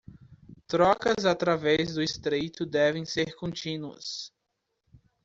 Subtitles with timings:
[0.65, 4.33] Trocas através do Estreito devem ser contínuas